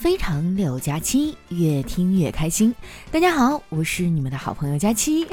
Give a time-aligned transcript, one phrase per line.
[0.00, 2.74] 非常六加七，越听越开心。
[3.10, 5.26] 大家好，我是你们的好朋友佳期。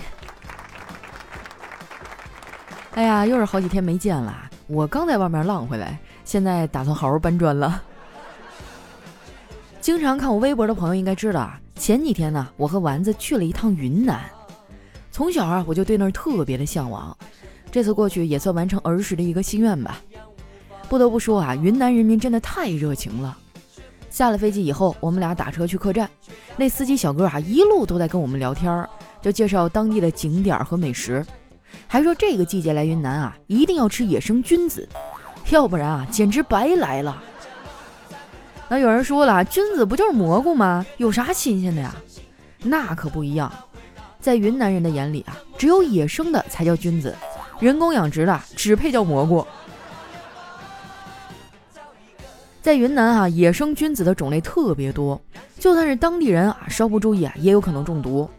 [2.96, 7.82] 哎呀，又是好几天没见了，我刚在外面浪回来，现在打算好好搬砖了。
[9.80, 14.22] 经常看我微博的朋友应该知道啊，前几天呢，我和丸子去了一趟云南。
[15.14, 17.18] 从小啊，我就对那儿特别的向往，
[17.72, 20.02] 这次过去也算完成儿时的一个心愿吧。
[20.90, 23.38] 不得不说啊，云南人民真的太热情了。
[24.10, 26.10] 下了飞机以后，我们俩打车去客栈，
[26.56, 28.88] 那司机小哥啊，一路都在跟我们聊天，
[29.22, 31.26] 就介绍当地的景点和美食，
[31.88, 34.88] 还说这个季节来云南啊，一定要吃野生菌子，
[35.50, 37.22] 要不然啊，简直白来了。
[38.70, 40.86] 那有人说了，菌子不就是蘑菇吗？
[40.98, 41.96] 有啥新鲜的呀？
[42.64, 43.52] 那可不一样，
[44.20, 47.16] 在云南人的眼里啊，只有野生的才叫菌子，
[47.60, 49.46] 人工养殖的只配叫蘑菇。
[52.68, 55.22] 在云南啊，野生菌子的种类特别多，
[55.58, 58.30] 就算是当地人啊，稍不注意啊，也有可能中毒。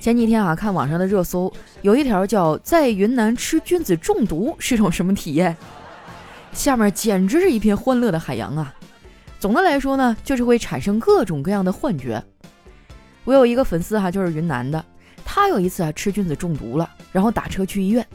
[0.00, 5.54] 前几天啊，看网上的热搜，有一条叫“在云南吃菌子中毒是种什么体验”，
[6.54, 8.74] 下面简直是一片欢乐的海洋啊。
[9.38, 12.24] 总的来说呢，就是会产生各种各样的幻觉。
[13.24, 14.82] 我有一个粉丝哈，就是云南的，
[15.22, 18.06] 他有一次啊吃菌子中毒了，然后打车去医院，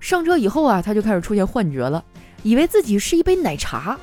[0.00, 2.04] 上车以后啊，他就开始出现幻觉了，
[2.42, 3.96] 以为自己是一杯奶茶。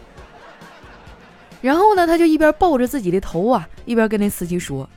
[1.62, 4.90] 然后呢，他就一边抱着自己的头啊，一边跟那司机说：“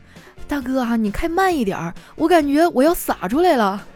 [0.48, 3.86] 大哥啊，你开慢一点儿，我感觉我要洒出来了。”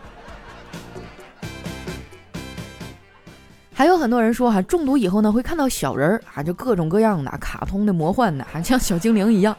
[3.72, 9.56] 还有很多人说哈，中毒以后呢，会看到小人儿啊，就各种各样的卡通的、魔幻的，还像小精灵一样，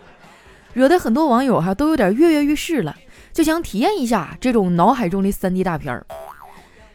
[0.73, 2.95] 惹得很多网友哈都有点跃跃欲试了，
[3.31, 6.05] 就想体验一下这种脑海中的三 D 大片儿。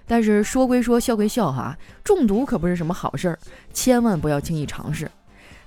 [0.07, 3.39] 但是说归说，笑归笑哈，中毒可不是什么好事儿，
[3.73, 5.11] 千万不要轻易尝试。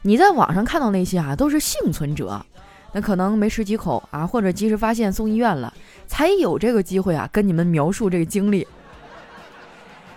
[0.04, 2.46] 你在网上看到那些啊，都是幸存者，
[2.94, 5.74] 那可能没吃几口啊，或者及时发现送医院了，
[6.08, 8.66] 才有这个机会啊，跟你们描述这个经历。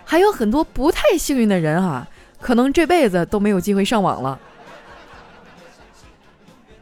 [0.05, 2.07] 还有很多不太幸运的人哈，
[2.39, 4.39] 可能这辈子都没有机会上网了。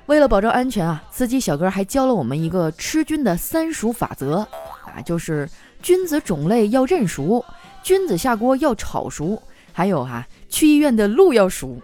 [0.08, 4.38] 为了保证安全啊，司机小哥还教了我们一个吃菌的三熟法则
[4.86, 5.48] 啊，就是
[5.82, 7.46] 菌子种类要认熟，
[7.84, 9.42] 菌子下锅要炒熟，
[9.72, 11.80] 还有哈，去医院的路要熟。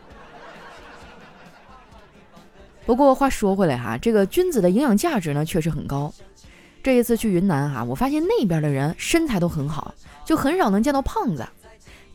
[2.86, 6.14] 不过话说回来哈，这个菌子的营养价值呢确实很高。
[6.84, 11.44] 这一次去云南哈，我发现那边的人身材都很好，就很少能见到胖子，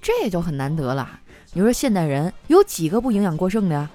[0.00, 1.19] 这也就很难得了。
[1.53, 3.91] 你说现代人有几个不营养过剩的呀？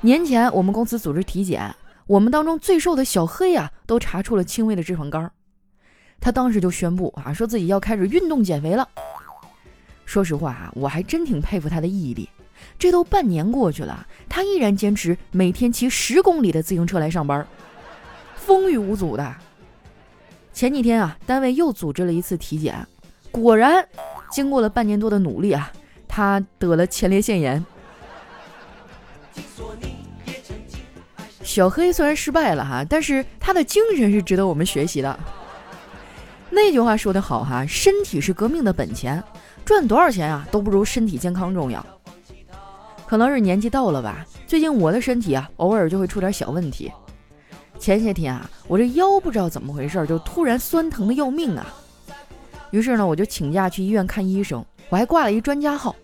[0.00, 1.72] 年前我们公司组织体检，
[2.08, 5.30] 我们当中最瘦的小黑啊，都查出了轻微的脂肪肝。
[6.20, 8.88] 他当时就宣布啊，说自己要开始运动减肥了。
[10.04, 12.28] 说实话啊，我还真挺佩服他的毅力。
[12.78, 17.46] 这都半年过去了，他依然坚持每天骑十公里的自行车来上班，
[18.36, 19.34] 风雨无阻的。
[20.52, 22.86] 前几天啊，单位又组织了一次体检，
[23.30, 23.86] 果然，
[24.30, 25.72] 经过了半年多的努力啊，
[26.06, 27.64] 他得了前列腺炎。
[31.42, 35.18] 小黑虽然失败了哈，但是他的精神是值得我们学习的。
[36.50, 39.22] 那句话说得好哈，身体是革命的本钱，
[39.64, 41.84] 赚多少钱啊都不如身体健康重要。
[43.12, 46.90] 可能是年纪到了吧，最近我的身体啊，偶尔就会出点小问题。
[47.78, 51.66] 前些天啊，我这腰不知道怎么回事，就突然酸疼的要命啊。
[52.70, 55.94] 于是呢，我就请假去医院看医生，我还挂了一专家号。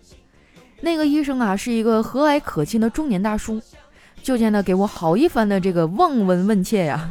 [0.81, 3.59] 那个医生啊，是一个和蔼可亲的中年大叔，
[4.21, 7.09] 就见他给我好一番的这个望闻问切呀，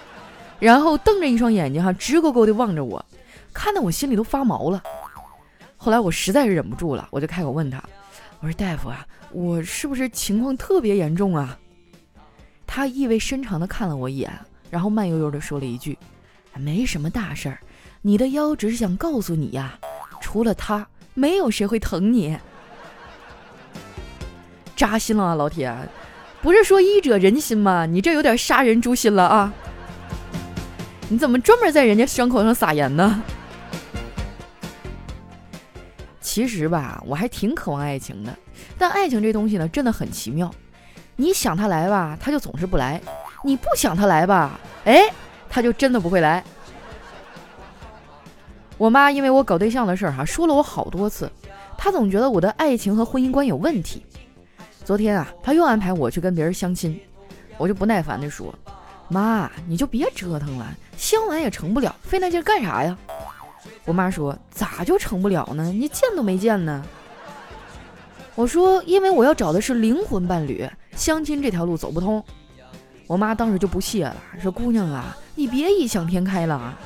[0.60, 3.02] 然后瞪着一双眼睛哈，直勾勾的望着我，
[3.54, 4.82] 看得我心里都发毛了。
[5.78, 7.82] 后来我实在是忍不住了，我就开口问他。
[8.40, 11.58] 我说大夫啊，我是不是情况特别严重啊？
[12.66, 14.32] 他意味深长地看了我一眼，
[14.70, 15.98] 然后慢悠悠地说了一句
[16.56, 17.58] ：“没什么大事儿，
[18.00, 19.78] 你的腰只是想告诉你呀，
[20.22, 22.38] 除了他，没有谁会疼你。”
[24.74, 25.74] 扎心了啊，老铁！
[26.40, 27.84] 不是说医者仁心吗？
[27.84, 29.52] 你这有点杀人诛心了啊！
[31.10, 33.22] 你怎么专门在人家伤口上撒盐呢？
[36.32, 38.32] 其实吧，我还挺渴望爱情的，
[38.78, 40.48] 但爱情这东西呢，真的很奇妙。
[41.16, 43.00] 你想他来吧，他就总是不来；
[43.42, 45.12] 你不想他来吧，哎，
[45.48, 46.44] 他就真的不会来。
[48.78, 51.28] 我妈因为我搞对象的事儿哈，说了我好多次，
[51.76, 54.06] 她总觉得我的爱情和婚姻观有问题。
[54.84, 57.00] 昨天啊，她又安排我去跟别人相亲，
[57.58, 58.54] 我就不耐烦地说
[59.10, 62.96] ：“妈，你就别折腾了，相完也成不了，费那劲干啥呀？”
[63.90, 65.72] 我妈说：“咋就成不了呢？
[65.72, 66.80] 你见都没见呢。”
[68.36, 70.64] 我说：“因为我要找的是灵魂伴侣，
[70.94, 72.22] 相亲这条路走不通。
[73.08, 76.78] 我妈当时就不屑了，说：“姑娘啊，你别异想天开了啊，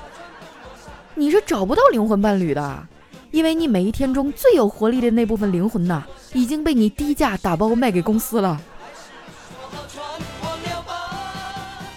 [1.14, 2.86] 你是找不到灵魂伴侣的，
[3.30, 8.58] 因为你每一天中最有活力的那部分灵魂呐，已经被你低价打包卖给公司了。”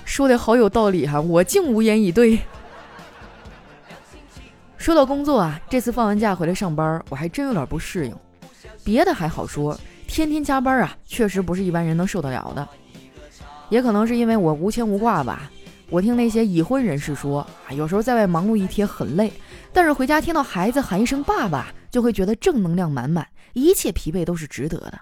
[0.04, 2.42] 说的好有道理哈，我竟无言以对。
[4.88, 8.16] 说到工作啊，这次放完假回来上班，我还真有点不适应。
[8.86, 12.66] 别的还好说，天天加班啊，确实不是一般人能受得了的。
[13.68, 15.52] 也可能是因为我无牵无挂吧。
[15.90, 19.30] 我听那些已婚人士说啊，有时候在外忙碌一天很累，
[19.74, 24.98] 但是回家听到孩子喊一声爸爸，就会觉得正能量满满，一切疲惫都是值得的。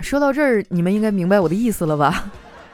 [0.00, 2.30] 说到这儿，你们应该明白我的意思了吧？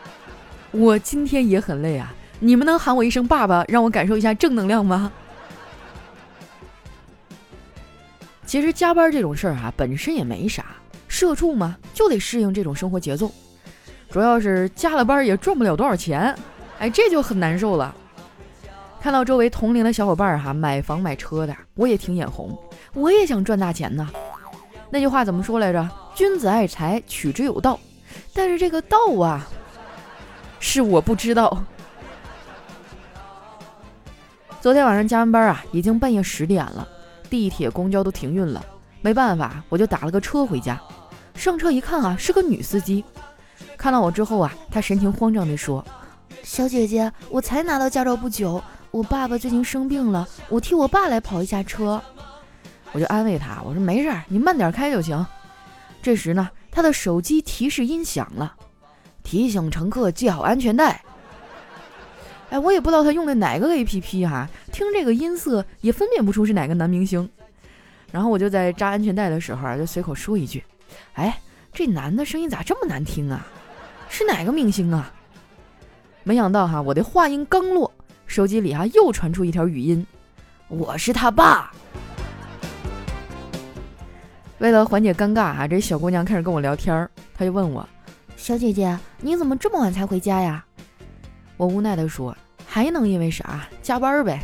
[0.72, 5.10] 我今天也很累啊，你们能喊我一声爸爸，让我感受一下正能量吗？
[8.54, 10.66] 其实加班这种事儿哈，本身也没啥，
[11.08, 13.28] 社畜嘛，就得适应这种生活节奏。
[14.08, 16.32] 主要是加了班也赚不了多少钱，
[16.78, 17.92] 哎，这就很难受了。
[19.00, 22.56] 看到周围同龄的小伙伴哈买房买车的，我也挺眼红，
[22.92, 24.08] 我也想赚大钱呢。
[24.88, 25.90] 那句话怎么说来着？
[26.14, 27.76] 君子爱财，取之有道。
[28.32, 29.48] 但是这个道啊，
[30.60, 31.64] 是我不知道。
[34.60, 36.86] 昨天晚上加完班啊，已经半夜十点了，
[37.28, 38.64] 地铁、公交都停运了，
[39.00, 40.80] 没办法，我就打了个车回家。
[41.34, 43.04] 上车一看啊，是个女司机。
[43.76, 45.84] 看到我之后啊，她神情慌张地说
[46.42, 52.00] ：“小姐姐，我才拿到驾照不久，我爸爸最近生病了，我替我爸来跑一下车。”
[52.92, 55.26] 我就安慰他，我说：“没事，你慢点开就行。”
[56.00, 58.54] 这时呢，他的手机提示音响了，
[59.22, 61.02] 提醒乘客系好安全带。
[62.50, 67.30] 哎，我也不知道他用的哪个 APP 哈，听这个音色也分辨不出是哪个男明星。
[68.10, 70.62] 然后我就在扎安全带的时候啊，就随口说一句
[71.14, 71.38] ：“哎，
[71.72, 73.46] 这男的声音咋这么难听啊？”
[74.10, 75.12] 是哪个明星啊？
[76.24, 77.92] 没想到哈，我的话音刚落，
[78.26, 80.04] 手机里啊又传出一条语音
[80.66, 81.72] ：“我是他爸。”
[84.58, 87.88] 为了缓解尴尬啊，这小姑娘开始跟我聊天儿，她就问我
[88.36, 90.64] ：“小姐姐，你怎么这么晚才回家呀？”
[91.56, 92.36] 我无奈地说
[92.66, 93.68] ：“还能因为啥？
[93.82, 94.40] 加班呗。”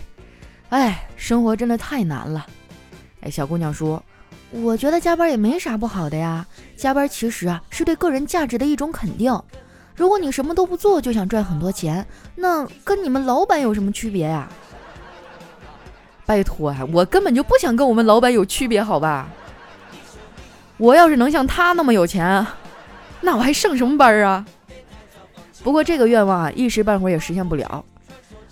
[0.70, 2.46] 哎，生活真的太难了。
[3.20, 4.02] 哎，小姑娘说。
[4.52, 6.44] 我觉得加班也没啥不好的呀，
[6.76, 9.32] 加班其实啊是对个人价值的一种肯定。
[9.94, 14.48] 如果你什么都不做就想赚很多钱，那跟你们老板有什么区别呀？
[16.26, 19.28] 拜托啊，我根本就不想跟我们老板有区别，好吧？
[20.78, 22.44] 我要是能像他那么有钱，
[23.20, 24.44] 那我还上什么班啊？
[25.62, 27.84] 不过这个愿望啊一时半会儿也实现不了。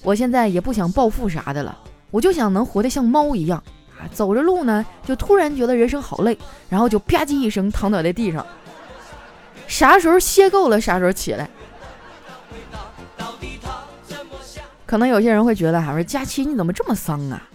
[0.03, 1.77] 我现在也不想暴富啥的了，
[2.11, 3.63] 我就想能活得像猫一样
[3.99, 4.09] 啊。
[4.13, 6.37] 走着路呢，就突然觉得人生好累，
[6.69, 8.45] 然后就吧唧一声躺倒在地上。
[9.67, 11.49] 啥时候歇够了，啥时候起来。
[14.87, 17.47] 可能有些人会觉得，哈，说佳琪你怎么这么丧啊？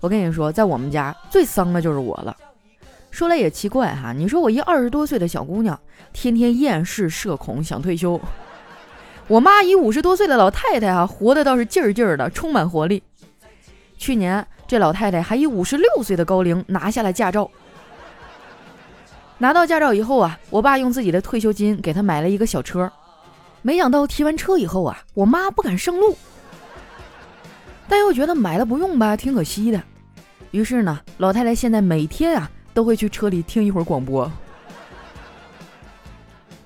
[0.00, 2.36] 我跟你说，在我们家最丧的就是我了。
[3.10, 5.80] 说来也奇怪哈，你说我一二十多岁的小姑娘，
[6.12, 8.20] 天天厌世社恐，想退休。
[9.26, 13.02] 我妈一五十多岁的老太太啊，活的倒是劲儿劲儿的，充满活力。
[13.96, 14.46] 去年。
[14.68, 17.48] 这老太太还以五十六岁的高龄拿下了驾照。
[19.38, 22.90] 拿到驾照以后啊，我爸用自己的退休金给她买了一个小车。
[23.62, 26.16] 没想到提完车以后啊，我妈不敢上路，
[27.88, 29.80] 但又觉得买了不用吧，挺可惜的。
[30.50, 34.28] 于是呢，老太太现在每天啊都会去车里听一会儿广播。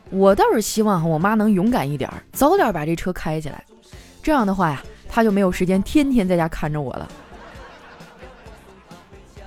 [0.08, 3.62] 我倒是希望我妈能勇敢一点，早点把这车开起来。
[4.22, 7.06] 这样的话呀，她就没有时间天天在家看着我了。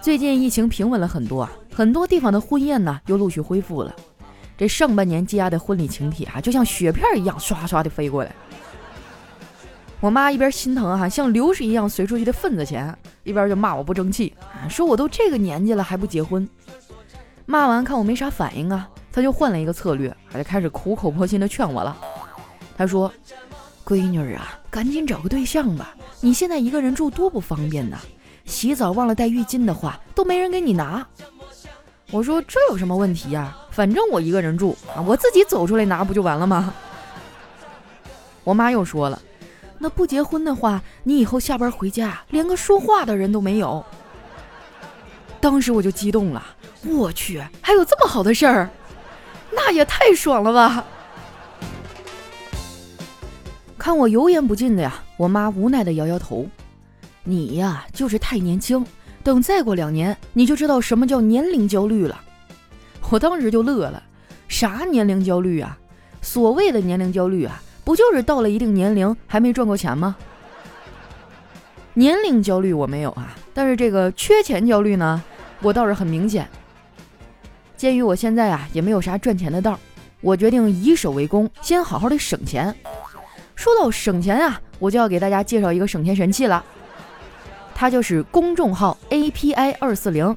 [0.04, 3.96] 最近疫情平稳了很多啊，很多地方的婚宴呢又陆续恢复了。
[4.58, 8.36] 这上半年积压的婚礼请帖啊，就像雪片一样唰唰的飞过来。
[10.02, 12.94] 我妈一边心疼哈，像流水一样随出去的份子钱，
[13.24, 16.46] 一边就骂我不争气啊，说我都这个年纪了还不结婚。
[17.46, 21.96] 骂完看我没啥反应啊，她就换了一个策略，就开始苦口婆心的劝我了。
[22.78, 23.10] 她说
[23.88, 27.98] ：“闺女啊，赶紧找个对象吧，你现在一个人住多不方便呐。”
[28.46, 31.06] 洗澡忘了带浴巾的话，都没人给你拿。
[32.12, 33.58] 我说这有什么问题呀？
[33.72, 36.74] 反正我一个人住啊，我自己走出来拿不就完了吗？
[38.44, 39.20] 我妈又说了，
[39.80, 43.84] 那不结婚的话，你以后下班回家连个说话的人都没有。
[45.40, 46.44] 当时我就激动了，
[46.84, 48.70] 我去，还有这么好的事儿，
[49.52, 50.86] 那也太爽了吧！
[53.78, 56.48] 看我油盐不进的呀，我妈无奈的摇摇头。
[57.24, 58.86] 你呀，就是太年轻，
[59.24, 62.20] 等再过两年，你就知道什么叫年龄焦虑了。
[63.10, 64.02] 我当时就乐了，
[64.48, 65.78] 啥年龄焦虑啊？
[66.22, 70.16] 所谓的年龄焦虑啊，不就是到了一定年龄还没赚过钱吗？
[71.94, 75.22] 年龄焦虑我没有啊，但是这个缺钱焦虑呢，
[75.62, 76.48] 我倒是很明显。
[77.78, 79.80] 鉴于我现在啊也没有啥赚钱的道儿，
[80.20, 82.76] 我决定以守为攻，先好好的省钱。
[83.56, 86.64] 说到省钱啊，我就要给大家介绍一个省钱神器了，
[87.76, 90.36] 它就是公众号 API 二四零。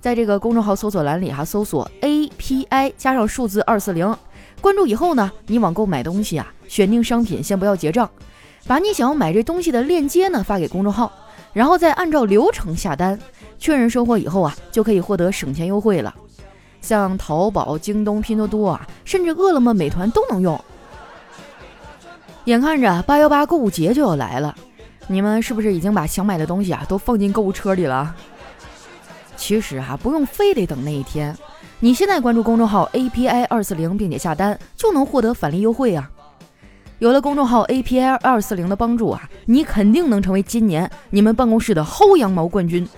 [0.00, 4.16] 在这个公众号搜索栏里哈，搜索 API 加上数字二四零，
[4.60, 8.10] 关注以后呢，你网购买东西啊，选定商品先不要结账。
[8.66, 11.12] 把你想要买这东西的链接呢发给公众号，
[11.52, 13.18] 然后再按照流程下单，
[13.58, 16.14] 确认收货以后啊，就可以获得省钱优惠了。
[16.80, 20.60] 像淘宝、京东、拼多多啊，甚至饿了么、美团都能用。
[22.46, 24.56] 眼看着八幺八购物节就要来了，
[25.06, 28.14] 你们是不是已经把想买的东西啊都放进购物车里了？
[29.36, 31.36] 其实啊，不用非得等那一天，
[31.80, 36.08] 你现在关注公众号 API 二四零，并且下单，就能获得返利优惠啊。
[37.00, 42.88] 有了公众号 API 二四零的帮助啊，你肯定能成为今年你们办公室的薅羊毛冠军。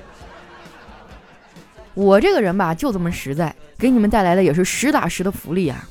[1.94, 5.88] 我这个人吧，就这么实在，给你们带来的也是实打实的福利啊。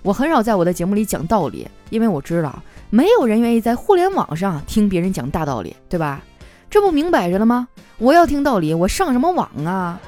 [0.00, 2.62] 我很少在我的节目里讲道理，因为我知道
[2.94, 6.20] 没有人愿意在互联网上听别人讲大道理，对吧？
[6.68, 7.66] 这不明摆着了吗？
[7.96, 9.98] 我要听道理，我上什么网啊？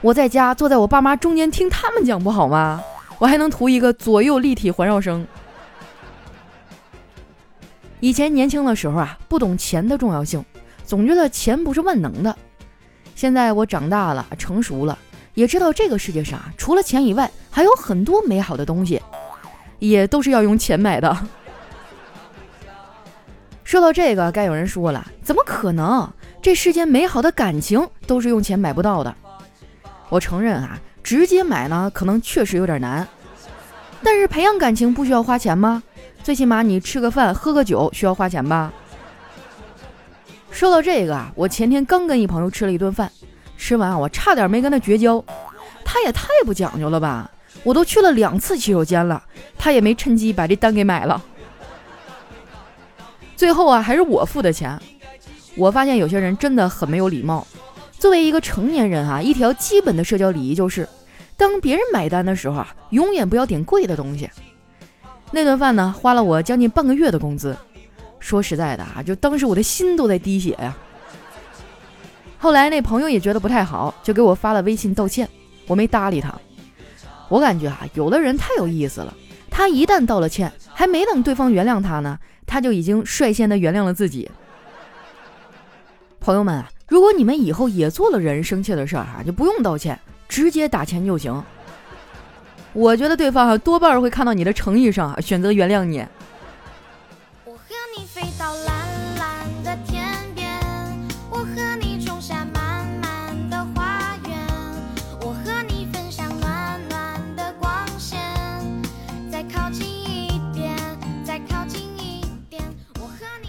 [0.00, 2.80] 我在家坐在我爸妈中间听他们讲不好吗？
[3.18, 5.26] 我还能图一个左右立体环绕声。
[7.98, 10.44] 以前年轻的时候啊，不懂钱的重要性，
[10.84, 12.36] 总觉得钱不是万能的。
[13.16, 14.96] 现在我长大了，成熟了，
[15.34, 19.02] 也知道这个世界上啊，除了钱以外，还有很多美好的东西，
[19.80, 21.26] 也都是要用钱买的。
[23.70, 26.10] 说到这个，该有人说了，怎么可能？
[26.42, 29.14] 这世间美好的感情都是用钱买不到的。
[30.08, 33.06] 我承认啊，直接买呢，可能确实有点难，
[34.02, 35.84] 但是培养感情不需要花钱吗？
[36.20, 38.72] 最起码你吃个饭、喝个酒需要花钱吧？
[40.50, 43.08] 说到这个啊，我前天刚跟一朋友吃了一顿饭，
[43.56, 45.24] 吃完我差点没跟他绝交。
[45.84, 47.30] 他也太不讲究了吧！
[47.62, 49.22] 我都去了两次洗手间了，
[49.56, 51.22] 他也没趁机把这单给买了。
[53.40, 54.78] 最后啊，还是我付的钱。
[55.56, 57.46] 我发现有些人真的很没有礼貌。
[57.98, 60.86] 作为一个成年人啊，一条基本的社交礼仪就是，
[61.38, 64.28] 当别人买单的时候啊，永远不要点贵的东西。
[65.30, 67.56] 那顿饭呢，花了我将近半个月的工资。
[68.18, 70.76] 说实在的啊，就当时我的心都在滴血呀。
[72.36, 75.26] 后来那朋友也觉得不太好，就给我发了微信道歉，
[75.66, 76.30] 我没搭理他。
[77.30, 79.14] 我感觉啊，有的人太有意思了，
[79.50, 82.18] 他一旦道了歉，还没等对方原谅他呢，
[82.50, 84.28] 他就已经率先的原谅了自己。
[86.18, 89.96] 朋友们啊，如果你们以后也做了惹人生气的事儿哈，就不用道歉，
[90.28, 91.40] 直接打钱就行。
[92.72, 96.04] 我觉得对方啊多半会看到你的诚意上，选择原谅你。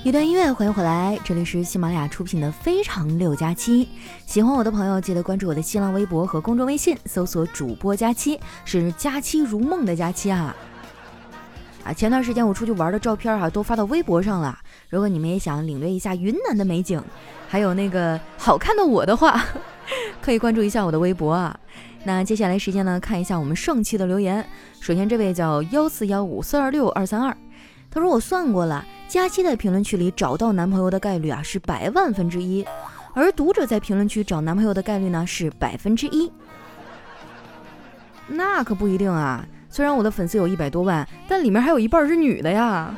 [0.03, 3.85] 一段音乐，欢迎回来，这里是喜马拉雅出品的《非常六加七》。
[4.25, 10.55] 喜欢我的朋友，记得关注我的新浪微博和公众微信，搜索“主播佳期”，是“佳期如梦”的佳期啊。
[11.83, 14.57] 啊，前段时间我出去玩的照片哈，都发到微博上了。
[14.89, 16.99] 如果你们也想领略一下云南的美景，
[17.47, 19.39] 还有那个好看的我的话，
[20.19, 21.55] 可以关注一下我的微博啊。
[22.05, 24.43] 那接下来时间呢，看一下我们上期的留言。
[24.79, 27.37] 首先这位叫幺四幺五四二六二三二，
[27.91, 28.83] 他说我算过了。
[29.07, 32.65] 佳期在评论区里找到男朋友的概率啊是百万分之一，
[33.13, 36.31] 而读者在评论区找男朋友的概率呢是百分之一。
[38.27, 39.45] 那可不一定啊！
[39.69, 42.95] 虽然我的粉丝有一百多万，但里面还有一半是女的呀。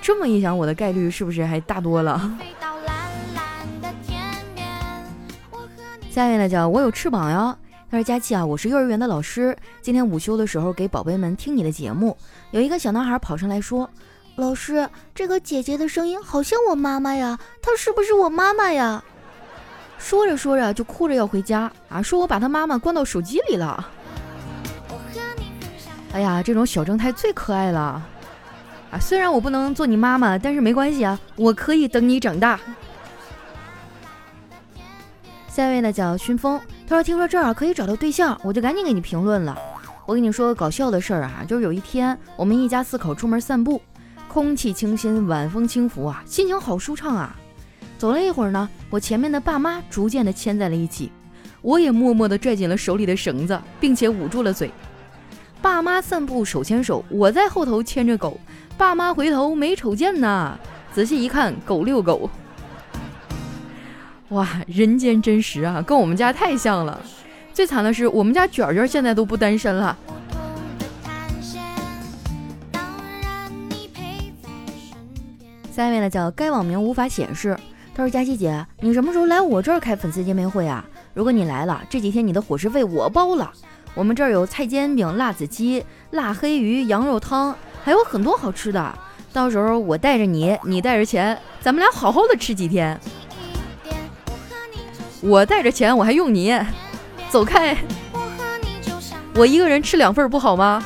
[0.00, 2.38] 这么一想，我的概率是不是还大多了？
[6.08, 7.58] 下面呢叫我有翅膀呀。
[7.90, 12.16] 他说：“佳琪啊，我是幼儿园的老师，今天午休的时候给宝贝们听你的节目，
[12.50, 13.88] 有一个小男孩跑上来说。”
[14.36, 19.02] 老师，这个姐姐的声音好像我妈妈呀，她是不是我妈妈呀？
[19.98, 23.88] 说着说着就哭着要回家啊，说我把他妈妈关到手机里了。
[26.12, 28.02] 哎呀，这种小正太最可爱了
[28.90, 28.98] 啊！
[29.00, 32.60] 虽然我不能做你妈妈，但是没关系啊，我可以等你长大。
[35.56, 39.56] 下一位呢叫熏风，他说听说这儿可以找到对象，我就赶紧给你评论了。
[40.04, 43.80] 我跟你说个搞笑的事儿啊，就是有一天我们一家四口出门散步。
[44.28, 47.34] 空气清新，晚风轻拂啊，心情好舒畅啊。
[47.96, 51.10] 走了一会儿呢，我前面的爸妈逐渐的牵在了一起，
[51.62, 54.70] 我也默默的拽紧了手里的绳子，并且捂住了嘴。
[55.62, 58.38] 爸妈散步手牵手，我在后头牵着狗。
[58.76, 60.58] 爸妈回头没瞅见呐，
[60.92, 62.28] 仔细一看，狗遛狗。
[64.30, 67.00] 哇，人间真实啊，跟我们家太像了。
[67.52, 69.96] 最惨的是，我们家卷卷现在都不单身了。
[75.70, 77.56] 下面呢叫该网名无法显示。
[77.94, 80.84] 他说：“佳琪姐，你什么时候来我这儿开粉丝见面会啊？
[81.14, 83.50] 如果你来了，这几天你的伙食费我包了。”
[83.94, 88.98] 我们这儿有菜煎饼、辣子鸡、辣黑鱼、羊肉汤，还有很多好吃的。
[89.32, 93.00] 到时候我带着你，你带着钱，咱们俩好好的吃几天。
[95.22, 96.58] 我带着钱，我还用你？
[97.30, 97.76] 走开！
[99.34, 100.84] 我一个人吃两份不好吗？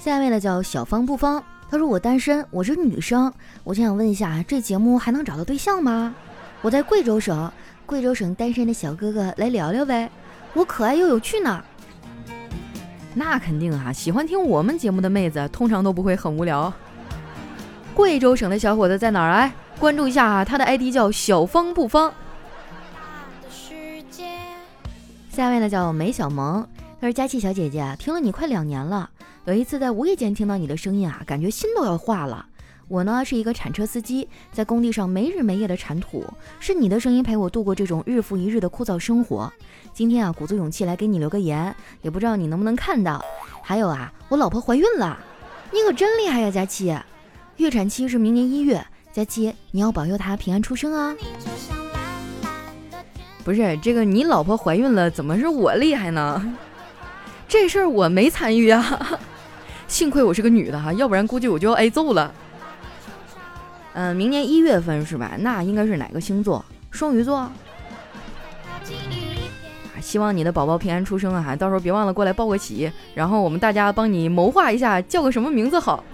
[0.00, 3.32] 下面的叫小芳不芳，她说我单身，我是女生，
[3.64, 6.14] 我就想问一下，这节目还能找到对象吗？
[6.62, 7.50] 我在贵州省。
[7.86, 10.10] 贵州省单身的小哥哥来聊聊呗，
[10.52, 11.64] 我可爱又有趣呢。
[13.14, 16.70] 那肯定啊，喜欢听我们节目的妹子通常都不会很无聊。
[17.94, 19.52] 贵州省的小伙子在哪儿啊？
[19.78, 22.12] 关注一下啊，他的 ID 叫小芳不芳。
[25.30, 26.66] 下面呢叫梅小萌，
[27.00, 29.08] 她说佳琪小姐姐，听了你快两年了，
[29.44, 32.44] 有一次在无意间听到你的声音啊，感觉心都要化了。
[32.88, 36.24] 我呢是一个铲车司机，在工地上没日没夜的铲土，
[36.58, 39.52] 是你的声音陪我度过这种日复一日的枯燥生活。
[39.92, 43.24] 今天啊，鼓足勇气来给你留个言，也不知道你能不能看到。
[43.62, 45.16] 还有啊，我老婆怀孕了，
[45.70, 46.92] 你可真厉害呀，佳期。
[47.58, 48.84] 预产期是明年一月，
[49.18, 51.12] 佳期你要保佑她平安出生啊。
[53.42, 56.54] 不是这个，你老婆怀孕了，怎么是我厉害呢？
[57.48, 59.18] 这事儿我没参与啊，
[59.88, 62.32] 幸亏我是个女的哈，要不然估计我就要挨揍了。
[63.94, 65.32] 嗯，明年一月份是吧？
[65.40, 66.64] 那应该是哪个星座？
[66.92, 67.50] 双鱼座。
[70.00, 71.56] 希望你的宝宝平安出生啊！
[71.56, 76.04] 到时候别忘了过来报个喜，然后我们大家帮你谋划一下，叫个什么名字好。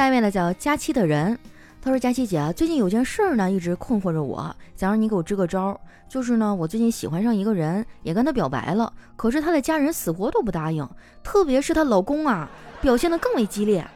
[0.00, 1.38] 下一位呢，叫佳期的人，
[1.82, 5.78] 他说：“佳期姐，最近有件事儿呢，一直困惑着我，想让你给我支个招。
[6.08, 10.88] 就是呢，我最近喜欢上一个人，也跟他表白了，可是他的家人死活都不答应，
[11.22, 12.48] 特别是她老公啊。”
[12.80, 13.86] 表现得更为激烈，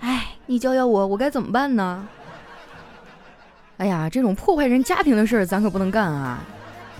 [0.00, 2.04] 哎，你教教我，我该怎么办呢？
[3.76, 6.40] 哎呀，这种破坏人家庭的事儿，咱可不能干啊！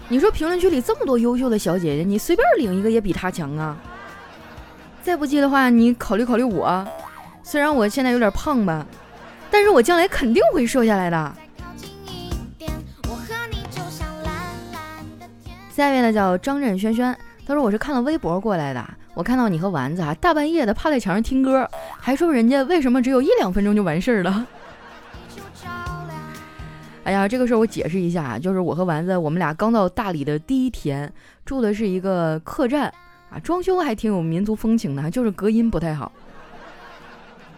[0.09, 3.77] 你说评论区里这么多优秀的小姐姐，你随便领一个也比她强啊！
[5.03, 6.87] 再不济的话，你考虑考虑我，
[7.45, 8.85] 虽然我现在有点胖吧，
[9.51, 11.37] 但是我将来肯定会瘦下来的。
[15.71, 18.83] 下一位呢，叫张震轩轩，他说我是看了微博过来的。
[19.13, 24.47] 我看到你和丸子啊，大半夜的趴在墙上听歌，还说人家为什么只有一两分钟就完事儿了。
[27.05, 31.13] 哎呀，这个事儿我解释一下啊，就是我和丸子，我们俩刚到大理的第一天，
[31.45, 32.93] 住的是一个客栈
[33.31, 36.11] 啊，装修还挺有民族风情的，就是隔音不太好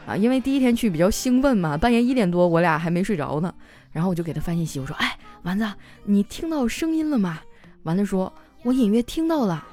[0.06, 0.16] 啊。
[0.16, 3.52] 因为第一天去比较兴奋嘛，半夜一点多我俩还没睡着呢，
[3.92, 5.66] 然后我就给他发信息，我说：“哎，丸子，
[6.04, 7.40] 你听到声音了吗？”
[7.84, 8.32] 丸子说
[8.64, 9.64] ：“我隐约听到了。”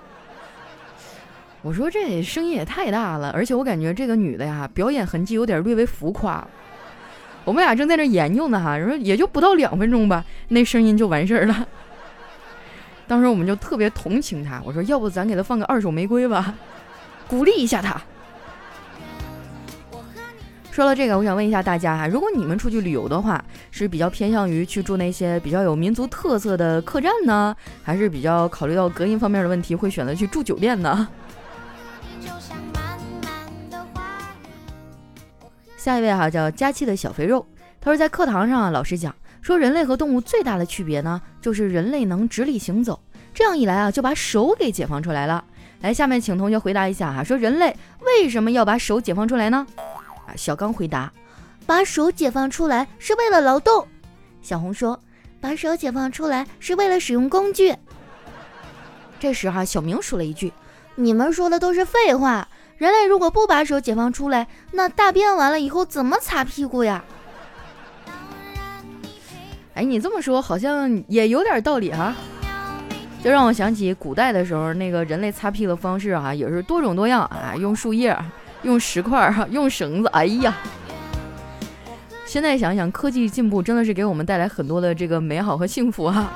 [1.63, 6.45] 我说这声音也太大了，而且我感觉这个女的呀，表演痕迹有点略微浮夸。
[7.45, 11.67] 我们俩正在那研究呢哈，说也就不到两分钟吧，那声音就完事儿了。
[13.07, 16.53] 当时我们就特别同情她，我说要不咱给她放个二手玫瑰吧，
[17.27, 18.01] 鼓励一下她。
[20.73, 31.07] 说到这个，我想问一下大家哈，如果你们出去旅游的话，是比较偏向于去住那些比较有民族特色的客栈呢，还是比较考虑到隔音方面的问题，会选择去住酒店呢？
[35.77, 37.45] 下一位哈叫佳期的小肥肉，
[37.79, 42.99] 他说在课堂上啊，老师讲说人类和动物最大的区别呢，就是人类能直立行走，
[43.31, 45.45] 这样一来啊，就把手给解放出来了。
[45.81, 49.67] 来，下面请同学回答一下哈，说人类为什么要把手解放出来呢？
[50.27, 51.11] 啊，小刚回答，
[51.65, 53.87] 把手解放出来是为了劳动。
[54.41, 54.99] 小红说，
[55.39, 57.75] 把手解放出来是为了使用工具。
[59.19, 60.51] 这时哈，小明说了一句，
[60.95, 62.47] 你们说的都是废话。
[62.77, 67.03] 人类如果不把手解放出来，那大便完了以后怎么擦屁股呀？
[69.75, 72.13] 哎，你这么说好像也有点道理哈，
[73.23, 78.15] 就让我想起古代的时候，那个人类擦屁的方式啊，也是多种多样啊，用树叶，
[78.63, 80.09] 用石块哈， 用绳子。
[80.09, 80.55] 哎呀，
[82.25, 86.31] 现在想想，科技进步真的是给我们带来很多的这个美好和幸福哈。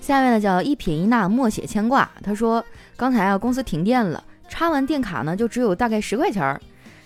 [0.00, 2.10] 下面呢叫一撇一捺默写牵挂。
[2.22, 2.62] 他说
[2.96, 6.60] ：“刚才啊，公司停电了，插完电卡呢，就只有大概十块钱儿。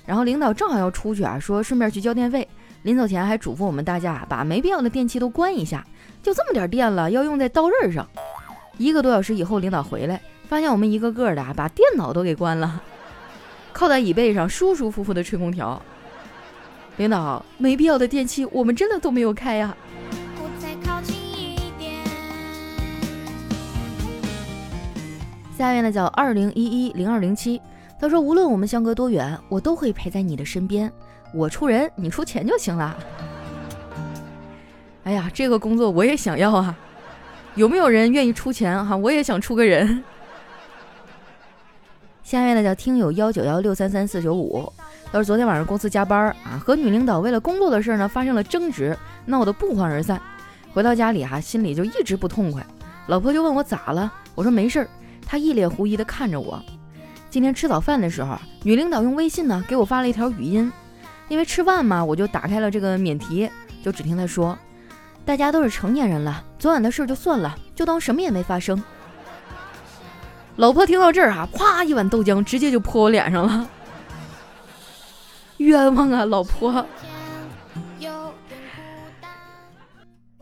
[0.06, 2.48] 然后领导正好要出去啊，说顺便去交电费。
[2.82, 5.84] 临走前还嘱咐我们大家把没必要的电器都关一下，
[6.22, 8.08] 就这么点电了，要用在刀刃上。
[8.78, 12.82] 一个多小时以后，领导回来，发现我们一个个的把电脑都给关了，
[13.72, 15.80] 靠在椅背上舒舒服服的吹空调。
[16.98, 19.76] 领导，没必要的电器我们真的都没有开呀。
[25.56, 27.60] 下面呢叫二零一一零二零七，
[27.98, 30.92] 他说无论我们相隔多远，我都会陪在你的身边。
[31.32, 32.96] 我出人，你出钱就行了。
[35.04, 36.76] 哎呀，这个工作我也想要啊！
[37.56, 38.94] 有没有人愿意出钱哈？
[38.94, 40.04] 我也想出个人。
[42.22, 44.70] 下面呢叫听友幺九幺六三三四九五，
[45.06, 50.20] 他说昨天晚上公司加班啊，和女领导为了工作的事呢发生了争执，闹得不欢而散。
[50.74, 52.64] 回到家里哈，心里就一直不痛快。
[53.06, 54.88] 老婆就问我咋了，我说没事儿。
[55.24, 56.62] 他一脸狐疑的看着我。
[57.30, 60.70] 今天吃早饭的时候，女领导用微信呢给我发了一条语音。
[61.28, 63.48] 因为吃饭嘛，我就打开了这个免提，
[63.82, 64.56] 就只听她说
[65.26, 68.80] ：“大家都是成年人了，昨晚的事就算了，就当什么也没发生。”
[70.56, 73.68] 老婆听到这儿啊，啪一碗豆浆直接就泼我脸上了。
[75.58, 76.86] 冤枉啊，老婆！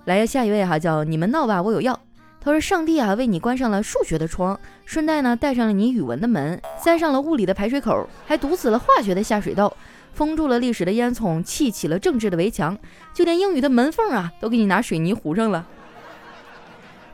[0.04, 1.98] 来呀，下一位哈，叫你们闹吧，我有药。
[2.38, 9.74] 他说：“上帝啊，为你关上了数学的窗，顺带呢带上了你语文的门，塞上了物理的排水口，还堵死了化学的下水道，
[10.14, 12.78] 封住了历史的烟囱，砌起了政治的围墙，
[13.12, 15.66] 就连英语的门缝啊，都给你拿水泥糊上了。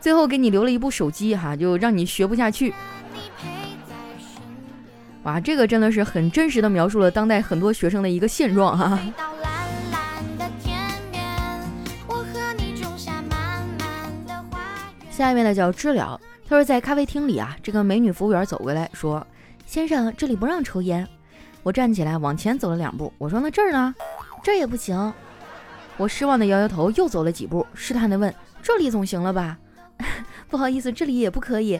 [0.01, 2.75] 最后给你留了一部手机，哈，就让你学不下去。
[5.25, 8.99] 哇，这个真的是很真实的描述了当代很多学生的一个现状，哈。”
[15.11, 19.27] 下面呢叫知了，他说在咖啡厅里啊，这个美女服务员走过来说
[19.67, 21.07] ：“先生，这里不让抽烟。”
[21.63, 23.95] 我站起来往前走了两步，我说：“那这儿呢？
[24.43, 25.13] 这儿也不行。”
[25.99, 29.59] 我失望的摇摇头，又走了几步，试探的问：“这里总行了吧？”
[30.49, 31.79] 不好意思，这里也不可以。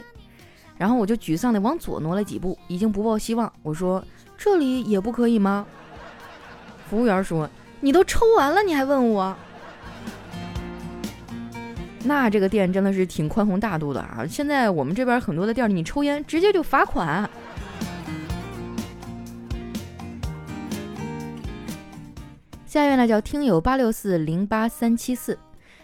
[0.77, 3.51] 然后我就沮丧的往左挪了几步，已经不抱希望。
[3.63, 4.03] 我说
[4.37, 5.65] ：“这里也不可以吗？”
[6.87, 7.49] 服务员说
[7.81, 9.35] ：“你都抽完了，你还问我？”
[12.03, 14.25] 那这个店真的是挺宽宏大度的啊！
[14.27, 17.29] 现在我们这边很多的店里，你抽烟直接就罚款。
[22.71, 25.37] 下一位呢叫听友八六四零八三七四，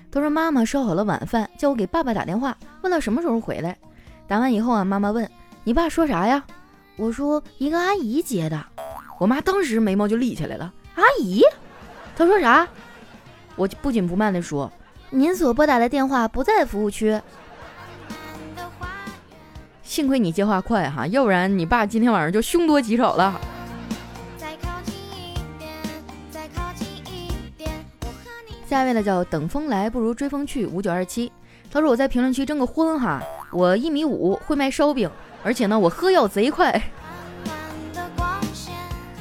[0.10, 3.78] 他说妈妈烧好了晚饭，叫我给爸爸打电话，问他什么时候回来。
[4.26, 5.30] 打完以后啊，妈妈问
[5.66, 6.42] 你爸说啥呀？
[6.96, 8.66] 我说一个阿姨接的。
[9.20, 11.44] 我妈当时眉毛就立起来了，阿姨？
[12.16, 12.66] 他说啥？
[13.58, 14.72] 我不紧不慢的说。
[15.10, 17.20] 您所拨打的电话不在服务区。
[19.84, 23.38] 幸亏你接话快哈，要不然你爸今天晚上就凶多吉少了。
[28.70, 31.32] 下一位呢叫等风来不如追风去五九二七，
[31.72, 35.10] 他说我在评论区征个婚哈，我一米五会卖烧饼，
[35.42, 36.70] 而且呢我喝药贼快。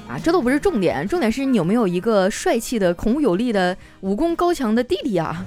[0.08, 5.46] 啊，这都不是重点，重点是你有没有一个帅气的、孔武有力的、武功高强的弟弟啊？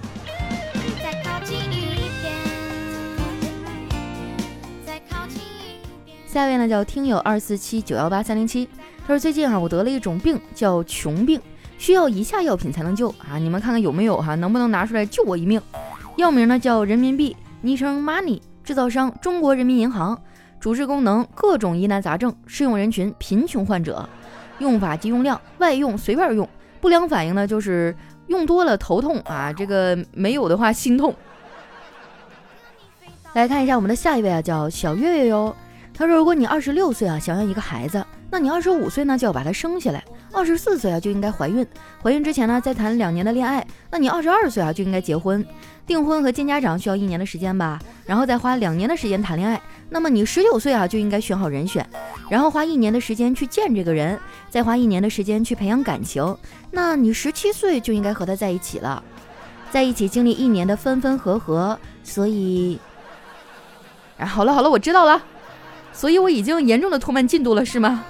[6.25, 8.65] 下一位呢叫听友二四七九幺八三零七，
[9.01, 11.41] 他说最近啊我得了一种病叫穷病，
[11.79, 15.59] 需要以下药品才能救啊，你们看看有没有哈，能不能拿出来救我一命？
[16.17, 20.21] 药名呢叫人民币，昵称 money，制造商中国人民银行，
[20.59, 24.07] 主治功能各种疑难杂症，适用人群贫穷患者，
[24.59, 26.47] 用法及用量外用随便用，
[26.81, 27.95] 不良反应呢就是
[28.27, 31.15] 用多了头痛啊，这个没有的话心痛。
[33.33, 35.55] 来看一下我们的下一位啊，叫小月月哟。
[35.93, 39.99] 他说：“如果你二十六岁啊想要一个孩子，那你二十五岁呢就要把他生下来；
[40.31, 41.65] 二十四岁啊就应该怀孕，
[42.01, 43.65] 怀孕之前呢再谈两年的恋爱。
[43.89, 45.43] 那你二十二岁啊就应该结婚，
[45.87, 49.59] 订婚和见家长需要一年的时间吧，然后再花两年的时间谈恋爱。
[49.89, 51.83] 那么你十九岁啊就应该选好人选，
[52.29, 56.37] 然后花一年的时间去见这个人，再花一年的时间去培养感情。
[56.69, 59.03] 那你十七岁就应该和他在一起了，
[59.71, 61.77] 在一起经历一年的分分合合。
[62.03, 62.79] 所以，
[64.17, 65.21] 哎，好了好了，我知道了。”
[65.91, 68.05] 所以我已经严重的拖慢进度了，是吗？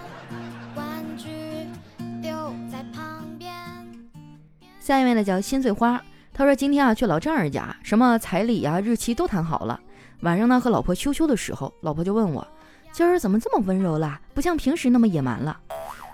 [4.89, 9.79] 下一位呢叫心碎花，他说今天啊去老丈人家，什么彩礼呀、日期都谈好了。
[10.21, 12.47] 晚上呢和老婆羞羞的时候，老婆就问我，
[12.91, 15.55] 今儿怎么这么温柔了，不像平时那么野蛮了。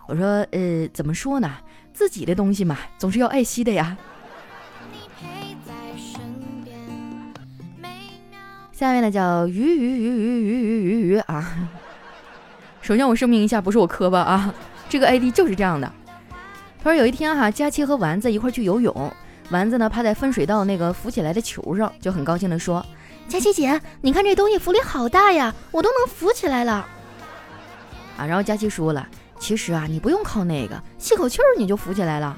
[0.10, 1.50] 我说，呃，怎么说呢？
[1.94, 3.96] 自己的东西嘛，总是要爱惜的呀。
[8.74, 11.70] 下面呢叫鱼鱼鱼鱼鱼鱼鱼鱼啊！
[12.82, 14.54] 首先我声明一下，不是我磕巴啊。
[14.90, 15.90] 这个 ID 就是这样的。
[16.86, 19.12] 他说有一天哈，佳期和丸子一块去游泳，
[19.50, 22.86] 丸子呢趴在分水道那个浮起来的球上，就很高兴地说
[23.28, 26.86] ：“佳琪姐，你看这东西浮力好大呀，我都能浮起来了。
[28.20, 29.08] ”啊，然后佳琪说了
[29.42, 32.38] ：“其实啊，你不用靠那个，吸口气儿你就浮起来了。”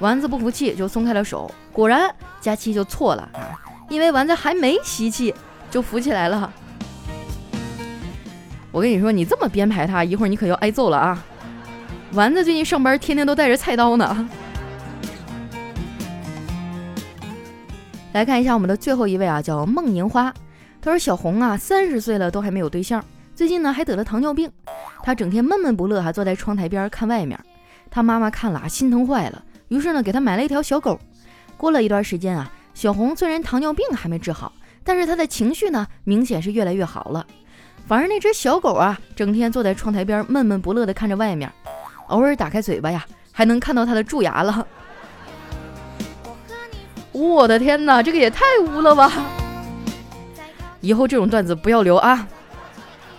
[0.00, 1.50] 丸子不服气，就松开了手。
[1.72, 3.56] 果然，佳期就错了啊，
[3.88, 5.34] 因为丸子还没吸气
[5.70, 6.52] 就浮起来了。
[8.70, 11.24] 我跟你说，你这么编排他，一会儿你可要挨揍了啊！
[12.12, 14.28] 丸子最近上班天天都带着菜刀呢。
[18.12, 20.34] 来看一下我们的最后一位啊，叫孟宁花。
[20.82, 23.04] 他说：“小红啊，三十岁了都还没有对象，
[23.36, 24.50] 最近呢还得了糖尿病，
[25.04, 27.38] 他整天闷闷不乐，还坐在窗台边看外面。
[27.88, 30.98] 他妈妈看了啊，心疼坏了。”于是呢，给他买了一条小狗。
[31.56, 37.24] 过了一段时间啊，小红虽然糖尿病还没治好，但是她的情绪呢，明显是越来越好了。
[37.86, 41.52] 反而那只小狗啊，整天坐在窗台边闷闷不乐地看着外面，
[42.10, 44.66] 偶尔打开嘴巴呀，还能看到它的蛀牙了。
[47.12, 49.10] 我的天哪，这个也太污了吧！
[50.80, 52.26] 以后这种段子不要留啊，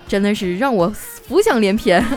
[0.08, 2.04] 真的是让我浮想联翩。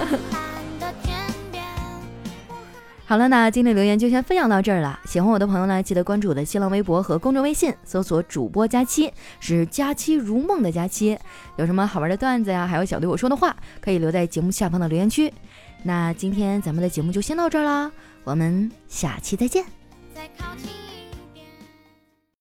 [3.07, 4.99] 好了，那今天留言就先分享到这儿了。
[5.05, 11.19] 喜欢我的朋友呢，记得关注我的新浪微博和公众微信，搜索“主播佳期”，是“佳期如梦”的佳期。
[11.57, 15.31] 有什么好玩的段子呀，还有想对我说的话，可以留在节目下方的留言区。
[15.87, 17.93] 那今天咱们的节目就先到这儿啦，
[18.25, 19.63] 我们下期再见。
[20.15, 20.71] 再靠近